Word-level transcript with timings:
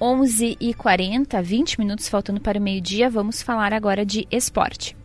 11h40, 0.00 1.42
20 1.42 1.78
minutos 1.78 2.08
faltando 2.08 2.40
para 2.40 2.58
o 2.58 2.62
meio-dia, 2.62 3.10
vamos 3.10 3.42
falar 3.42 3.72
agora 3.72 4.04
de 4.04 4.26
esporte. 4.30 4.96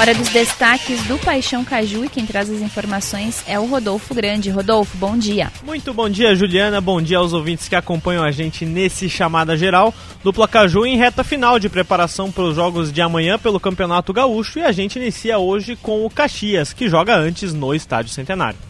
Hora 0.00 0.14
dos 0.14 0.30
destaques 0.30 1.02
do 1.06 1.18
Paixão 1.18 1.62
Caju 1.62 2.06
e 2.06 2.08
quem 2.08 2.24
traz 2.24 2.48
as 2.48 2.62
informações 2.62 3.44
é 3.46 3.60
o 3.60 3.66
Rodolfo 3.66 4.14
Grande. 4.14 4.48
Rodolfo, 4.48 4.96
bom 4.96 5.14
dia. 5.18 5.52
Muito 5.62 5.92
bom 5.92 6.08
dia, 6.08 6.34
Juliana. 6.34 6.80
Bom 6.80 7.02
dia 7.02 7.18
aos 7.18 7.34
ouvintes 7.34 7.68
que 7.68 7.76
acompanham 7.76 8.24
a 8.24 8.30
gente 8.30 8.64
nesse 8.64 9.10
chamada 9.10 9.58
geral 9.58 9.92
do 10.24 10.32
Placaju 10.32 10.86
em 10.86 10.96
reta 10.96 11.22
final 11.22 11.58
de 11.58 11.68
preparação 11.68 12.32
para 12.32 12.44
os 12.44 12.54
jogos 12.54 12.90
de 12.90 13.02
amanhã 13.02 13.38
pelo 13.38 13.60
Campeonato 13.60 14.10
Gaúcho 14.10 14.60
e 14.60 14.62
a 14.62 14.72
gente 14.72 14.98
inicia 14.98 15.38
hoje 15.38 15.76
com 15.76 16.06
o 16.06 16.08
Caxias, 16.08 16.72
que 16.72 16.88
joga 16.88 17.14
antes 17.14 17.52
no 17.52 17.74
Estádio 17.74 18.10
Centenário. 18.10 18.69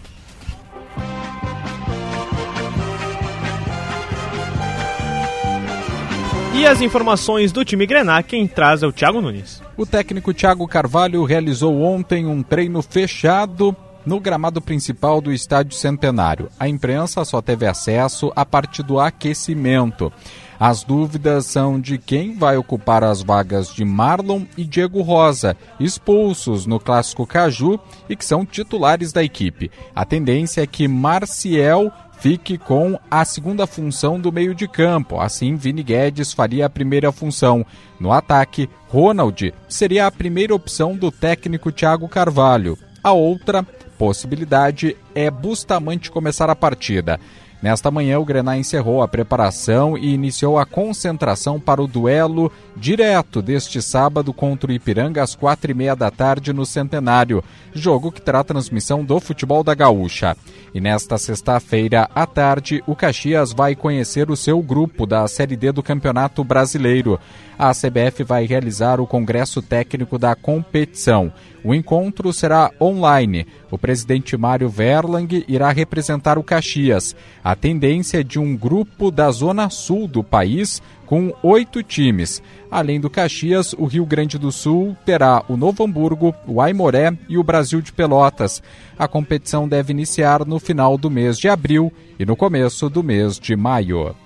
E 6.61 6.67
as 6.67 6.83
informações 6.83 7.53
do 7.53 7.65
time 7.65 7.87
Grená, 7.87 8.23
quem 8.23 8.47
traz 8.47 8.83
é 8.83 8.87
o 8.87 8.93
Thiago 8.93 9.23
Nunes. 9.23 9.63
O 9.79 9.87
técnico 9.87 10.35
Thiago 10.35 10.69
Carvalho 10.69 11.25
realizou 11.25 11.81
ontem 11.81 12.27
um 12.27 12.43
treino 12.43 12.83
fechado 12.83 13.75
no 14.05 14.21
gramado 14.21 14.61
principal 14.61 15.23
do 15.23 15.33
Estádio 15.33 15.75
Centenário. 15.75 16.51
A 16.61 16.69
imprensa 16.69 17.25
só 17.25 17.41
teve 17.41 17.67
acesso 17.67 18.31
a 18.37 18.45
partir 18.45 18.83
do 18.83 19.01
aquecimento. 19.01 20.13
As 20.59 20.85
dúvidas 20.85 21.47
são 21.47 21.81
de 21.81 21.97
quem 21.97 22.37
vai 22.37 22.59
ocupar 22.59 23.03
as 23.03 23.23
vagas 23.23 23.75
de 23.75 23.83
Marlon 23.83 24.43
e 24.55 24.63
Diego 24.63 25.01
Rosa, 25.01 25.57
expulsos 25.81 26.67
no 26.67 26.79
Clássico 26.79 27.27
Caju 27.27 27.81
e 28.07 28.15
que 28.15 28.25
são 28.25 28.45
titulares 28.45 29.15
da 29.15 29.25
equipe. 29.25 29.71
A 29.97 30.05
tendência 30.05 30.61
é 30.61 30.67
que 30.67 30.87
Marciel 30.87 31.91
fique 32.21 32.59
com 32.59 32.99
a 33.11 33.25
segunda 33.25 33.67
função 33.67 34.21
do 34.21 34.31
meio 34.31 34.55
de 34.55 34.69
campo. 34.69 35.19
Assim, 35.19 35.57
Vini 35.57 35.83
Guedes 35.83 36.33
faria 36.33 36.67
a 36.67 36.71
primeira 36.71 37.11
função. 37.11 37.65
No 37.99 38.13
ataque, 38.13 38.69
Ronald 38.89 39.55
seria 39.69 40.07
a 40.07 40.11
primeira 40.11 40.55
opção 40.55 40.95
do 40.95 41.11
técnico 41.11 41.73
Thiago 41.73 42.09
Carvalho. 42.09 42.79
A 43.03 43.13
outra 43.13 43.63
possibilidade 43.99 44.97
é 45.15 45.31
Bustamante 45.31 46.11
começar 46.11 46.51
a 46.51 46.57
partida. 46.57 47.19
Nesta 47.63 47.91
manhã, 47.91 48.19
o 48.19 48.25
Grená 48.25 48.57
encerrou 48.57 49.03
a 49.03 49.09
preparação 49.09 49.97
e 49.97 50.15
iniciou 50.15 50.59
a 50.59 50.65
concentração 50.65 51.61
para 51.61 51.83
o 51.83 51.87
duelo 51.87 52.51
direto 52.75 53.43
deste 53.43 53.83
sábado 53.83 54.33
contra 54.33 54.71
o 54.71 54.73
Ipiranga 54.73 55.23
às 55.23 55.35
quatro 55.35 55.71
e 55.71 55.75
meia 55.75 55.95
da 55.95 56.11
tarde 56.11 56.55
no 56.55 56.65
Centenário, 56.65 57.45
jogo 57.75 58.11
que 58.11 58.23
terá 58.23 58.43
transmissão 58.43 59.05
do 59.05 59.21
futebol 59.21 59.63
da 59.63 59.75
Gaúcha. 59.75 60.35
E 60.73 60.81
nesta 60.81 61.19
sexta-feira 61.19 62.09
à 62.15 62.25
tarde, 62.25 62.83
o 62.87 62.97
Caxias 62.97 63.53
vai 63.53 63.75
conhecer 63.75 64.31
o 64.31 64.37
seu 64.37 64.63
grupo 64.63 65.05
da 65.05 65.29
Série 65.29 65.57
D 65.57 65.71
do 65.71 65.83
Campeonato 65.83 66.43
Brasileiro. 66.43 67.21
A 67.63 67.73
CBF 67.73 68.25
vai 68.25 68.47
realizar 68.47 69.03
o 69.03 69.07
congresso 69.07 69.61
técnico 69.61 70.17
da 70.17 70.35
competição. 70.35 71.31
O 71.63 71.75
encontro 71.75 72.33
será 72.33 72.71
online. 72.81 73.47
O 73.71 73.77
presidente 73.77 74.35
Mário 74.35 74.67
Verlang 74.67 75.45
irá 75.47 75.71
representar 75.71 76.39
o 76.39 76.43
Caxias. 76.43 77.15
A 77.45 77.55
tendência 77.55 78.21
é 78.21 78.23
de 78.23 78.39
um 78.39 78.57
grupo 78.57 79.11
da 79.11 79.31
zona 79.31 79.69
sul 79.69 80.09
do 80.09 80.25
país 80.25 80.81
com 81.05 81.35
oito 81.43 81.83
times. 81.83 82.43
Além 82.71 82.99
do 82.99 83.11
Caxias, 83.11 83.75
o 83.75 83.85
Rio 83.85 84.07
Grande 84.07 84.39
do 84.39 84.51
Sul 84.51 84.97
terá 85.05 85.45
o 85.47 85.55
Novo 85.55 85.85
Hamburgo, 85.85 86.35
o 86.47 86.63
Aimoré 86.63 87.13
e 87.29 87.37
o 87.37 87.45
Brasil 87.45 87.83
de 87.83 87.93
Pelotas. 87.93 88.63
A 88.99 89.07
competição 89.07 89.69
deve 89.69 89.93
iniciar 89.93 90.47
no 90.47 90.59
final 90.59 90.97
do 90.97 91.11
mês 91.11 91.39
de 91.39 91.47
abril 91.47 91.93
e 92.19 92.25
no 92.25 92.35
começo 92.37 92.89
do 92.89 93.03
mês 93.03 93.39
de 93.39 93.55
maio. 93.55 94.17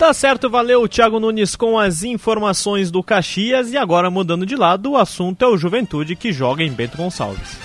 Tá 0.00 0.14
certo, 0.14 0.48
valeu 0.48 0.88
Thiago 0.88 1.20
Nunes 1.20 1.54
com 1.54 1.78
as 1.78 2.02
informações 2.02 2.90
do 2.90 3.02
Caxias 3.02 3.70
e 3.70 3.76
agora 3.76 4.10
mudando 4.10 4.46
de 4.46 4.56
lado, 4.56 4.92
o 4.92 4.96
assunto 4.96 5.44
é 5.44 5.46
o 5.46 5.58
Juventude 5.58 6.16
que 6.16 6.32
joga 6.32 6.62
em 6.62 6.72
Bento 6.72 6.96
Gonçalves. 6.96 7.58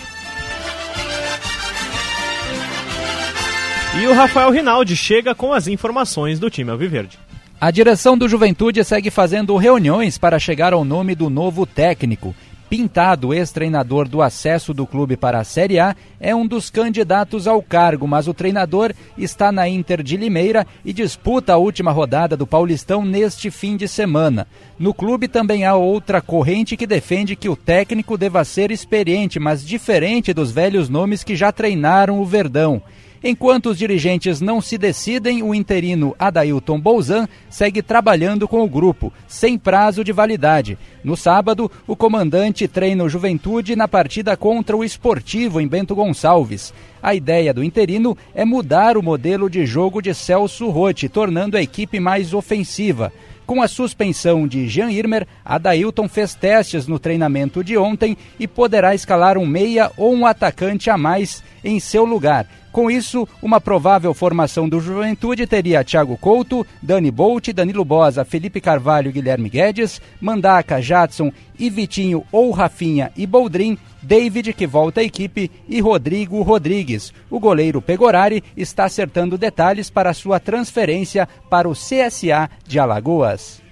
E 4.01 4.05
o 4.05 4.13
Rafael 4.13 4.51
Rinaldi 4.51 4.97
chega 4.97 5.33
com 5.33 5.53
as 5.53 5.69
informações 5.69 6.37
do 6.37 6.49
time 6.49 6.69
Alviverde. 6.71 7.17
A 7.59 7.71
direção 7.71 8.17
do 8.17 8.27
Juventude 8.27 8.83
segue 8.83 9.09
fazendo 9.09 9.55
reuniões 9.55 10.17
para 10.17 10.37
chegar 10.37 10.73
ao 10.73 10.83
nome 10.83 11.15
do 11.15 11.29
novo 11.29 11.65
técnico. 11.65 12.35
Pintado, 12.69 13.33
ex-treinador 13.33 14.07
do 14.07 14.21
acesso 14.21 14.73
do 14.73 14.87
clube 14.87 15.15
para 15.15 15.39
a 15.39 15.43
Série 15.43 15.79
A, 15.79 15.95
é 16.19 16.35
um 16.35 16.47
dos 16.47 16.69
candidatos 16.69 17.47
ao 17.47 17.61
cargo, 17.61 18.07
mas 18.07 18.27
o 18.27 18.33
treinador 18.33 18.91
está 19.17 19.51
na 19.51 19.69
Inter 19.69 20.01
de 20.01 20.17
Limeira 20.17 20.65
e 20.83 20.91
disputa 20.91 21.53
a 21.53 21.57
última 21.57 21.91
rodada 21.91 22.35
do 22.35 22.47
Paulistão 22.47 23.05
neste 23.05 23.51
fim 23.51 23.77
de 23.77 23.87
semana. 23.87 24.47
No 24.79 24.93
clube 24.93 25.27
também 25.27 25.63
há 25.63 25.75
outra 25.75 26.21
corrente 26.21 26.75
que 26.75 26.87
defende 26.87 27.35
que 27.35 27.49
o 27.49 27.55
técnico 27.55 28.17
deva 28.17 28.43
ser 28.43 28.71
experiente, 28.71 29.39
mas 29.39 29.65
diferente 29.65 30.33
dos 30.33 30.51
velhos 30.51 30.89
nomes 30.89 31.23
que 31.23 31.35
já 31.35 31.51
treinaram 31.51 32.19
o 32.19 32.25
Verdão. 32.25 32.81
Enquanto 33.27 33.71
os 33.71 33.77
dirigentes 33.79 34.39
não 34.39 34.61
se 34.61 34.77
decidem, 34.77 35.41
o 35.41 35.55
interino 35.55 36.15
Adailton 36.19 36.79
Bolzan 36.79 37.27
segue 37.49 37.81
trabalhando 37.81 38.47
com 38.47 38.63
o 38.63 38.69
grupo, 38.69 39.11
sem 39.27 39.57
prazo 39.57 40.03
de 40.03 40.11
validade. 40.11 40.77
No 41.03 41.17
sábado, 41.17 41.71
o 41.87 41.95
comandante 41.95 42.67
treina 42.67 43.03
o 43.03 43.09
Juventude 43.09 43.75
na 43.75 43.87
partida 43.87 44.37
contra 44.37 44.77
o 44.77 44.83
Esportivo 44.83 45.59
em 45.59 45.67
Bento 45.67 45.95
Gonçalves. 45.95 46.71
A 47.05 47.13
ideia 47.13 47.53
do 47.53 47.63
interino 47.63 48.17
é 48.33 48.43
mudar 48.43 48.97
o 48.97 49.03
modelo 49.03 49.47
de 49.47 49.63
jogo 49.63 50.01
de 50.01 50.11
Celso 50.11 50.69
Rotti, 50.69 51.07
tornando 51.07 51.55
a 51.55 51.61
equipe 51.61 51.99
mais 51.99 52.33
ofensiva. 52.33 53.13
Com 53.45 53.61
a 53.61 53.67
suspensão 53.67 54.47
de 54.47 54.67
Jean 54.67 54.89
Irmer, 54.89 55.27
Adailton 55.45 56.09
fez 56.09 56.33
testes 56.33 56.87
no 56.87 56.97
treinamento 56.97 57.63
de 57.63 57.77
ontem 57.77 58.17
e 58.39 58.47
poderá 58.47 58.95
escalar 58.95 59.37
um 59.37 59.45
meia 59.45 59.91
ou 59.97 60.15
um 60.15 60.25
atacante 60.25 60.89
a 60.89 60.97
mais 60.97 61.43
em 61.63 61.79
seu 61.79 62.05
lugar. 62.05 62.47
Com 62.71 62.89
isso, 62.89 63.25
uma 63.39 63.61
provável 63.61 64.13
formação 64.13 64.67
do 64.67 64.81
Juventude 64.81 65.45
teria 65.45 65.83
Thiago 65.83 66.17
Couto, 66.17 66.65
Dani 66.81 67.11
Bolt, 67.11 67.53
Danilo 67.53 67.85
Bosa, 67.85 68.25
Felipe 68.25 68.59
Carvalho, 68.59 69.11
Guilherme 69.11 69.47
Guedes, 69.47 70.01
Mandaca, 70.19 70.81
Jadson 70.81 71.31
e 71.59 71.69
Vitinho 71.69 72.23
ou 72.31 72.51
Rafinha 72.51 73.11
e 73.15 73.25
Boldrin, 73.25 73.77
David, 74.01 74.53
que 74.53 74.67
volta 74.67 75.01
à 75.01 75.03
equipe, 75.03 75.49
e 75.67 75.81
Rodrigo 75.81 76.41
Rodrigues. 76.41 77.13
O 77.29 77.39
goleiro 77.39 77.81
Pegorari 77.81 78.43
está 78.55 78.85
acertando 78.85 79.37
detalhes 79.37 79.89
para 79.89 80.13
sua 80.13 80.39
transferência 80.39 81.27
para 81.49 81.67
o 81.67 81.73
CSA 81.73 82.49
de 82.67 82.79
Alagoas. 82.79 83.64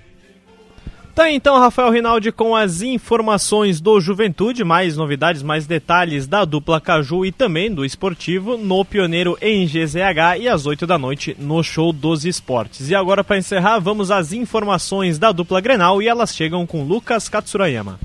Tá 1.15 1.29
então, 1.29 1.59
Rafael 1.59 1.91
Rinaldi 1.91 2.31
com 2.31 2.55
as 2.55 2.81
informações 2.81 3.79
do 3.79 4.01
Juventude, 4.01 4.63
mais 4.63 4.97
novidades, 4.97 5.43
mais 5.43 5.67
detalhes 5.67 6.25
da 6.25 6.43
dupla 6.43 6.81
Caju 6.81 7.23
e 7.23 7.31
também 7.31 7.71
do 7.71 7.85
esportivo 7.85 8.57
no 8.57 8.83
Pioneiro 8.83 9.37
em 9.39 9.63
GZH 9.67 10.39
e 10.39 10.49
às 10.49 10.65
8 10.65 10.87
da 10.87 10.97
noite 10.97 11.35
no 11.37 11.61
Show 11.61 11.93
dos 11.93 12.25
Esportes. 12.25 12.89
E 12.89 12.95
agora, 12.95 13.23
para 13.23 13.37
encerrar, 13.37 13.77
vamos 13.77 14.09
às 14.09 14.33
informações 14.33 15.19
da 15.19 15.31
dupla 15.31 15.61
Grenal 15.61 16.01
e 16.01 16.07
elas 16.07 16.35
chegam 16.35 16.65
com 16.65 16.83
Lucas 16.83 17.29
Katsurayama. 17.29 17.99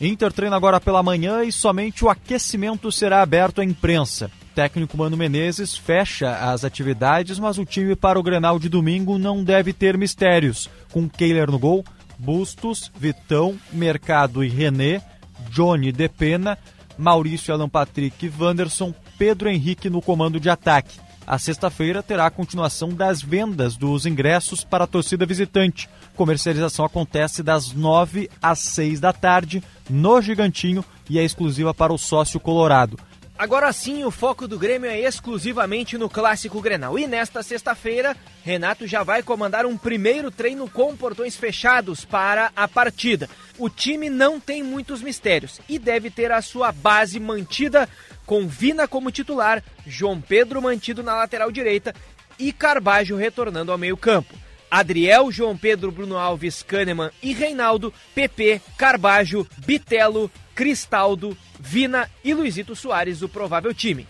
Inter 0.00 0.32
treina 0.32 0.54
agora 0.54 0.80
pela 0.80 1.02
manhã 1.02 1.42
e 1.42 1.50
somente 1.50 2.04
o 2.04 2.08
aquecimento 2.08 2.92
será 2.92 3.20
aberto 3.20 3.60
à 3.60 3.64
imprensa 3.64 4.30
técnico 4.54 4.96
Mano 4.96 5.16
Menezes 5.16 5.76
fecha 5.76 6.52
as 6.52 6.64
atividades, 6.64 7.38
mas 7.38 7.58
o 7.58 7.64
time 7.64 7.96
para 7.96 8.18
o 8.18 8.22
Grenal 8.22 8.58
de 8.58 8.68
domingo 8.68 9.18
não 9.18 9.42
deve 9.42 9.72
ter 9.72 9.96
mistérios. 9.96 10.68
Com 10.92 11.08
Keiler 11.08 11.50
no 11.50 11.58
gol, 11.58 11.84
Bustos, 12.18 12.90
Vitão, 12.94 13.58
Mercado 13.72 14.44
e 14.44 14.48
René, 14.48 15.02
Johnny 15.50 15.90
Depena, 15.90 16.58
Maurício 16.96 17.52
Alan 17.52 17.68
Patrick 17.68 18.26
e 18.26 18.32
Wanderson, 18.38 18.94
Pedro 19.18 19.48
Henrique 19.48 19.90
no 19.90 20.02
comando 20.02 20.38
de 20.38 20.50
ataque. 20.50 21.00
A 21.26 21.38
sexta-feira 21.38 22.02
terá 22.02 22.26
a 22.26 22.30
continuação 22.30 22.90
das 22.90 23.22
vendas 23.22 23.76
dos 23.76 24.06
ingressos 24.06 24.64
para 24.64 24.84
a 24.84 24.88
torcida 24.88 25.24
visitante. 25.24 25.88
Comercialização 26.16 26.84
acontece 26.84 27.42
das 27.42 27.72
9 27.72 28.28
às 28.40 28.58
6 28.58 29.00
da 29.00 29.12
tarde 29.12 29.62
no 29.88 30.20
Gigantinho 30.20 30.84
e 31.08 31.18
é 31.18 31.24
exclusiva 31.24 31.72
para 31.72 31.92
o 31.92 31.98
sócio 31.98 32.40
colorado. 32.40 32.98
Agora 33.38 33.72
sim, 33.72 34.04
o 34.04 34.10
foco 34.10 34.46
do 34.46 34.58
Grêmio 34.58 34.90
é 34.90 35.00
exclusivamente 35.00 35.98
no 35.98 36.08
Clássico 36.08 36.60
Grenal. 36.60 36.98
E 36.98 37.06
nesta 37.06 37.42
sexta-feira, 37.42 38.16
Renato 38.44 38.86
já 38.86 39.02
vai 39.02 39.22
comandar 39.22 39.66
um 39.66 39.76
primeiro 39.76 40.30
treino 40.30 40.68
com 40.68 40.96
portões 40.96 41.34
fechados 41.34 42.04
para 42.04 42.52
a 42.54 42.68
partida. 42.68 43.28
O 43.58 43.68
time 43.68 44.08
não 44.08 44.38
tem 44.38 44.62
muitos 44.62 45.02
mistérios 45.02 45.60
e 45.68 45.78
deve 45.78 46.10
ter 46.10 46.30
a 46.30 46.42
sua 46.42 46.70
base 46.70 47.18
mantida 47.18 47.88
com 48.26 48.46
Vina 48.46 48.86
como 48.86 49.10
titular, 49.10 49.62
João 49.86 50.20
Pedro 50.20 50.62
mantido 50.62 51.02
na 51.02 51.14
lateral 51.14 51.50
direita 51.50 51.94
e 52.38 52.52
Carbajo 52.52 53.16
retornando 53.16 53.72
ao 53.72 53.78
meio-campo. 53.78 54.34
Adriel, 54.70 55.30
João 55.30 55.54
Pedro, 55.56 55.92
Bruno 55.92 56.16
Alves, 56.16 56.62
Kahneman 56.62 57.10
e 57.22 57.34
Reinaldo, 57.34 57.92
PP, 58.14 58.60
Carbajo, 58.78 59.46
Bitelo, 59.58 60.30
Cristaldo, 60.54 61.36
Vina 61.58 62.08
e 62.24 62.34
Luizito 62.34 62.74
Soares, 62.74 63.22
o 63.22 63.28
provável 63.28 63.72
time. 63.72 64.06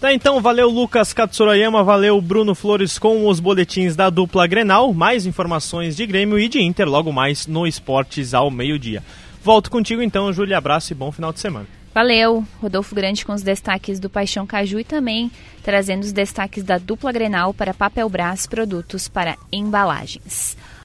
Tá, 0.00 0.12
então, 0.12 0.40
valeu 0.40 0.68
Lucas 0.68 1.12
Katsurayama, 1.12 1.82
valeu 1.82 2.20
Bruno 2.20 2.54
Flores 2.54 2.98
com 2.98 3.26
os 3.26 3.40
boletins 3.40 3.96
da 3.96 4.10
dupla 4.10 4.46
Grenal. 4.46 4.92
Mais 4.92 5.24
informações 5.24 5.96
de 5.96 6.04
Grêmio 6.06 6.38
e 6.38 6.46
de 6.46 6.60
Inter 6.60 6.86
logo 6.86 7.10
mais 7.10 7.46
no 7.46 7.66
Esportes 7.66 8.34
ao 8.34 8.50
meio-dia. 8.50 9.02
Volto 9.42 9.70
contigo 9.70 10.02
então, 10.02 10.32
Júlia. 10.32 10.58
Abraço 10.58 10.92
e 10.92 10.94
bom 10.94 11.10
final 11.10 11.32
de 11.32 11.40
semana. 11.40 11.66
Valeu, 11.94 12.44
Rodolfo 12.60 12.92
Grande 12.94 13.24
com 13.24 13.32
os 13.32 13.42
destaques 13.42 14.00
do 14.00 14.10
Paixão 14.10 14.46
Caju 14.46 14.80
e 14.80 14.84
também 14.84 15.30
trazendo 15.62 16.02
os 16.02 16.12
destaques 16.12 16.64
da 16.64 16.76
dupla 16.76 17.12
Grenal 17.12 17.54
para 17.54 17.72
Papel 17.72 18.08
Brás 18.08 18.48
Produtos 18.48 19.06
para 19.06 19.36
Embalagens. 19.52 20.56